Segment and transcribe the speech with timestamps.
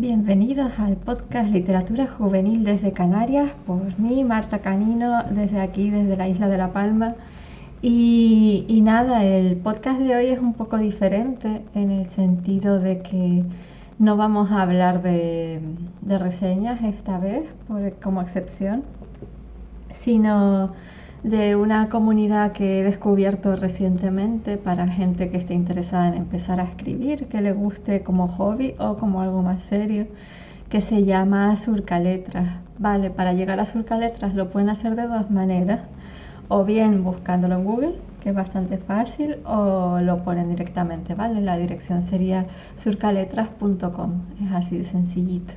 [0.00, 6.26] Bienvenidos al podcast Literatura Juvenil desde Canarias por mí, Marta Canino, desde aquí, desde la
[6.26, 7.16] isla de La Palma.
[7.82, 13.44] Y, nada, el podcast de hoy es un poco diferente en el sentido de que
[13.98, 15.60] no vamos a hablar de,
[16.06, 17.52] reseñas esta vez,
[18.00, 18.84] como excepción,
[19.92, 20.72] sino
[21.22, 26.64] de una comunidad que he descubierto recientemente para gente que esté interesada en empezar a
[26.64, 30.06] escribir, que le guste como hobby o como algo más serio,
[30.70, 32.48] que se llama Surcaletras.
[32.78, 35.80] Vale, para llegar a Surcaletras lo pueden hacer de dos maneras,
[36.48, 41.42] o bien buscándolo en Google, que es bastante fácil, o lo ponen directamente, ¿vale?
[41.42, 42.46] La dirección sería
[42.78, 45.52] surcaletras.com, es así de sencillito.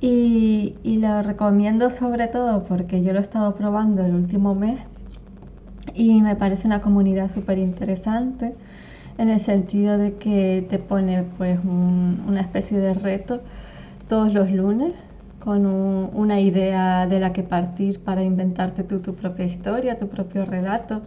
[0.00, 4.80] Y, lo recomiendo sobre todo porque yo lo he estado probando el último mes
[5.94, 8.54] y me parece una comunidad súper interesante
[9.18, 13.40] en el sentido de que te pone pues una especie de reto
[14.08, 14.94] todos los lunes
[15.38, 20.44] con una idea de la que partir para inventarte tú tu propia historia, tu propio
[20.44, 21.02] relato.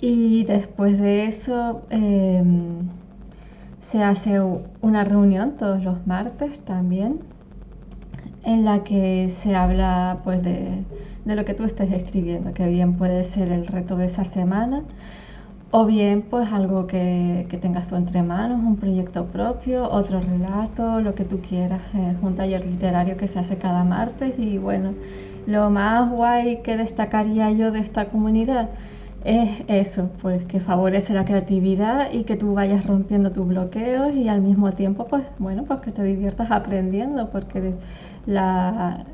[0.00, 2.88] Y después de eso em,
[3.80, 4.40] se hace
[4.82, 7.20] una reunión todos los martes también
[8.44, 10.84] en la que se habla pues de,
[11.24, 14.82] lo que tú estés escribiendo, que bien puede ser el reto de esa semana
[15.70, 21.14] o bien pues algo que, tengas tú entre manos, un proyecto propio, otro relato, lo
[21.14, 21.80] que tú quieras.
[21.94, 24.92] Es un taller literario que se hace cada martes y bueno,
[25.46, 28.68] lo más guay que destacaría yo de esta comunidad
[29.24, 34.28] es eso, pues que favorece la creatividad y que tú vayas rompiendo tus bloqueos y
[34.28, 37.74] al mismo tiempo, pues bueno, pues que te diviertas aprendiendo, porque
[38.26, 39.06] la,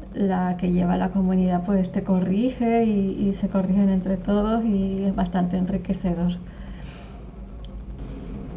[0.59, 5.15] que lleva la comunidad pues te corrige y, y se corrigen entre todos y es
[5.15, 6.33] bastante enriquecedor.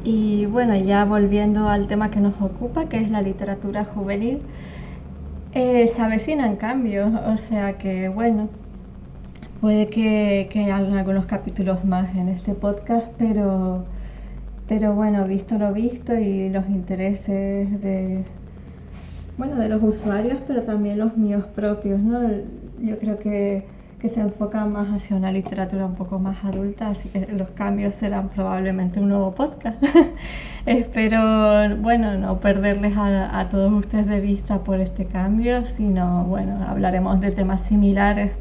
[0.04, 4.42] Y bueno, ya volviendo al tema que nos ocupa, que es la literatura juvenil,
[5.54, 8.50] eh, se avecinan cambios, o sea que bueno,
[9.64, 13.86] Puede que, que haya algunos capítulos más en este podcast, pero,
[14.68, 18.26] pero bueno, visto lo visto y los intereses de,
[19.38, 22.20] bueno, de los usuarios, pero también los míos propios, ¿no?
[22.82, 23.64] Yo creo que,
[24.00, 27.96] que se enfoca más hacia una literatura un poco más adulta, así que los cambios
[27.96, 29.82] serán probablemente un nuevo podcast.
[30.66, 36.66] Espero, bueno, no perderles a, a todos ustedes de vista por este cambio, sino, bueno,
[36.68, 38.34] hablaremos de temas similares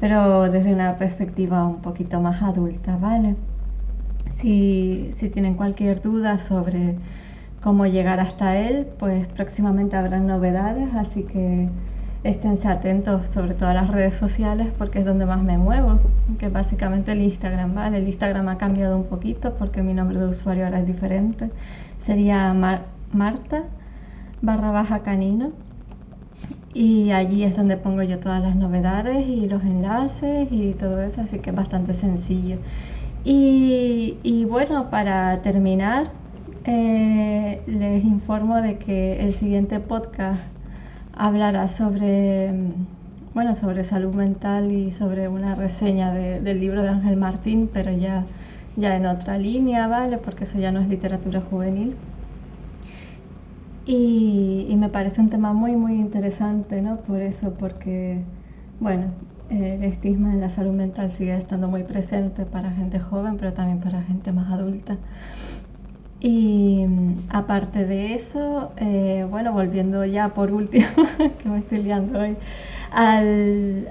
[0.00, 3.36] pero desde una perspectiva un poquito más adulta, ¿vale?
[4.34, 6.96] Si, tienen cualquier duda sobre
[7.62, 11.68] cómo llegar hasta él, pues próximamente habrá novedades, así que
[12.24, 15.98] esténse atentos sobre todo a las redes sociales porque es donde más me muevo,
[16.38, 17.98] que básicamente el Instagram, ¿vale?
[17.98, 21.50] El Instagram ha cambiado un poquito porque mi nombre de usuario ahora es diferente.
[21.98, 22.54] Sería
[23.12, 23.64] Marta
[24.40, 25.50] barra baja canino
[26.78, 31.22] y allí es donde pongo yo todas las novedades y los enlaces y todo eso,
[31.22, 32.58] así que es bastante sencillo.
[33.24, 36.06] Y, bueno, para terminar,
[36.64, 40.40] eh, les informo de que el siguiente podcast
[41.16, 42.52] hablará sobre,
[43.34, 48.24] bueno, sobre salud mental y sobre una reseña del libro de Ángel Martín, pero ya,
[48.76, 50.18] ya en otra línea, ¿vale?
[50.18, 51.96] Porque eso ya no es literatura juvenil.
[53.88, 56.98] Y, me parece un tema muy, muy interesante, ¿no?
[56.98, 58.20] Por eso, porque,
[58.80, 59.06] bueno,
[59.48, 63.80] el estigma en la salud mental sigue estando muy presente para gente joven, pero también
[63.80, 64.98] para gente más adulta.
[66.20, 66.84] Y
[67.30, 70.86] aparte de eso, eh, bueno, volviendo ya por último,
[71.42, 72.36] que me estoy liando hoy,
[72.92, 73.88] al,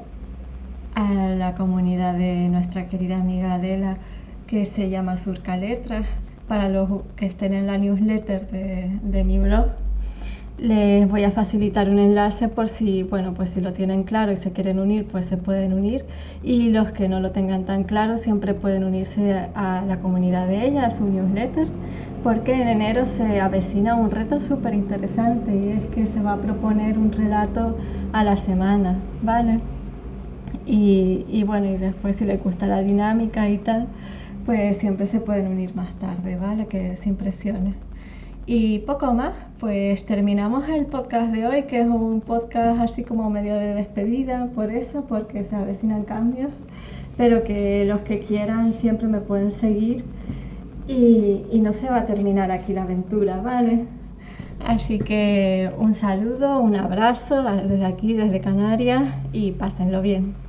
[0.94, 3.95] a la comunidad de nuestra querida amiga Adela,
[4.45, 6.06] que se llama Surca Letras,
[6.48, 9.69] para los que estén en la newsletter de, de mi blog,
[10.57, 14.38] les voy a facilitar un enlace por si, bueno, pues si lo tienen claro y
[14.38, 16.04] se quieren unir, pues se pueden unir.
[16.44, 20.68] Y los que no lo tengan tan claro, siempre pueden unirse a la comunidad de
[20.68, 21.68] ella, a su newsletter,
[22.24, 26.38] porque en enero se avecina un reto súper interesante y es que se va a
[26.38, 27.77] proponer un relato
[28.12, 29.59] a la semana, ¿vale?
[30.65, 33.88] Y, bueno, y después si les gusta la dinámica y tal,
[34.45, 36.65] pues siempre se pueden unir más tarde, ¿vale?
[36.68, 37.75] Que sin presiones.
[38.49, 43.29] Y poco más, pues terminamos el podcast de hoy, que es un podcast así como
[43.29, 46.51] medio de despedida, por eso, porque se avecinan cambios,
[47.17, 50.05] pero que los que quieran siempre me pueden seguir
[50.88, 53.85] y, y no se va a terminar aquí la aventura, ¿vale?
[54.65, 60.46] Así que un saludo, un abrazo desde aquí, desde Canarias y pásenlo bien.